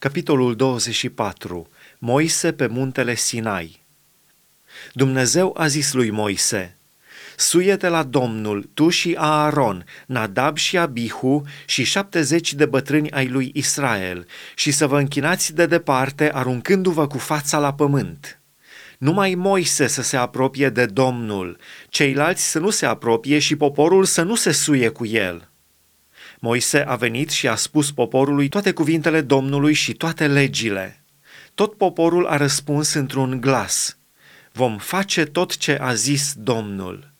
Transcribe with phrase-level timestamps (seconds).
[0.00, 1.68] Capitolul 24.
[1.98, 3.82] Moise pe muntele Sinai.
[4.92, 6.76] Dumnezeu a zis lui Moise,
[7.36, 13.50] Suiete la Domnul, tu și Aaron, Nadab și Abihu și șaptezeci de bătrâni ai lui
[13.54, 18.40] Israel, și să vă închinați de departe, aruncându-vă cu fața la pământ.
[18.98, 21.58] Numai Moise să se apropie de Domnul,
[21.88, 25.48] ceilalți să nu se apropie și poporul să nu se suie cu el.
[26.40, 31.04] Moise a venit și a spus poporului toate cuvintele Domnului și toate legile.
[31.54, 33.98] Tot poporul a răspuns într-un glas,
[34.52, 37.12] vom face tot ce a zis Domnul.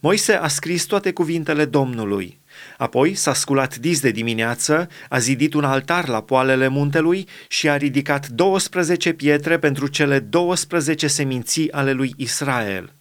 [0.00, 2.40] Moise a scris toate cuvintele Domnului.
[2.76, 7.76] Apoi s-a sculat dis de dimineață, a zidit un altar la poalele muntelui și a
[7.76, 12.94] ridicat 12 pietre pentru cele 12 seminții ale lui Israel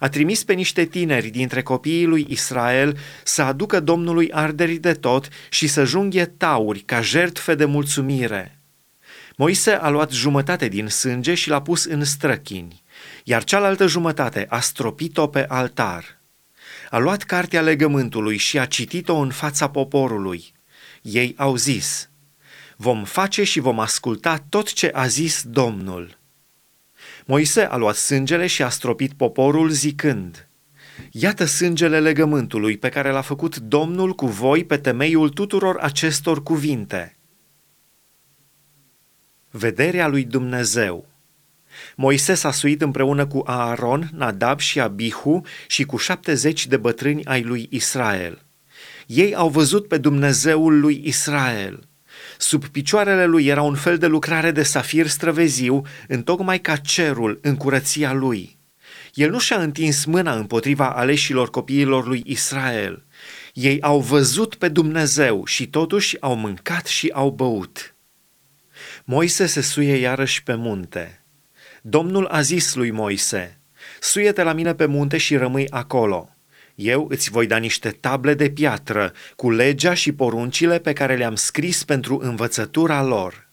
[0.00, 5.28] a trimis pe niște tineri dintre copiii lui Israel să aducă Domnului arderi de tot
[5.48, 8.58] și să junghie tauri ca jertfe de mulțumire.
[9.36, 12.82] Moise a luat jumătate din sânge și l-a pus în străchini,
[13.24, 16.20] iar cealaltă jumătate a stropit-o pe altar.
[16.90, 20.52] A luat cartea legământului și a citit-o în fața poporului.
[21.02, 22.08] Ei au zis,
[22.76, 26.18] vom face și vom asculta tot ce a zis Domnul.
[27.26, 30.48] Moise a luat sângele și a stropit poporul zicând,
[31.10, 37.16] Iată sângele legământului pe care l-a făcut Domnul cu voi pe temeiul tuturor acestor cuvinte.
[39.50, 41.08] Vederea lui Dumnezeu
[41.96, 47.42] Moise s-a suit împreună cu Aaron, Nadab și Abihu și cu șaptezeci de bătrâni ai
[47.42, 48.42] lui Israel.
[49.06, 51.86] Ei au văzut pe Dumnezeul lui Israel–
[52.38, 57.56] Sub picioarele lui era un fel de lucrare de safir străveziu, întocmai ca cerul în
[57.56, 58.58] curăția lui.
[59.14, 63.04] El nu și-a întins mâna împotriva aleșilor copiilor lui Israel.
[63.52, 67.94] Ei au văzut pe Dumnezeu și totuși au mâncat și au băut.
[69.04, 71.24] Moise se suie iarăși pe munte.
[71.82, 73.60] Domnul a zis lui Moise,
[74.00, 76.33] suie-te la mine pe munte și rămâi acolo.
[76.74, 81.34] Eu îți voi da niște table de piatră cu legea și poruncile pe care le-am
[81.34, 83.48] scris pentru învățătura lor.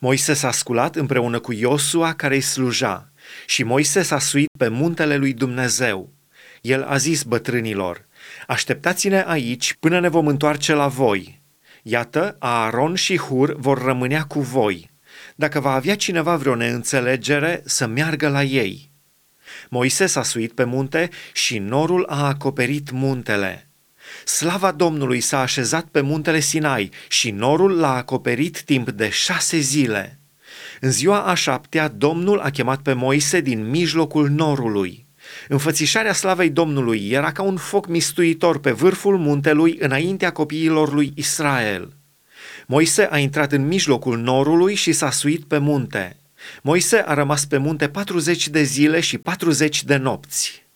[0.00, 3.12] Moise s-a sculat împreună cu Iosua care îi sluja
[3.46, 6.12] și Moise s-a suit pe muntele lui Dumnezeu.
[6.60, 8.06] El a zis bătrânilor,
[8.46, 11.40] așteptați-ne aici până ne vom întoarce la voi.
[11.82, 14.90] Iată, Aaron și Hur vor rămânea cu voi.
[15.34, 18.87] Dacă va avea cineva vreo neînțelegere, să meargă la ei.
[19.68, 23.68] Moise s-a suit pe munte și norul a acoperit muntele.
[24.24, 30.18] Slava Domnului s-a așezat pe muntele Sinai și norul l-a acoperit timp de șase zile.
[30.80, 35.06] În ziua a șaptea, Domnul a chemat pe Moise din mijlocul norului.
[35.48, 41.92] Înfățișarea slavei Domnului era ca un foc mistuitor pe vârful muntelui înaintea copiilor lui Israel.
[42.66, 46.16] Moise a intrat în mijlocul norului și s-a suit pe munte.
[46.62, 50.67] Moise a rămas pe munte 40 de zile și 40 de nopți.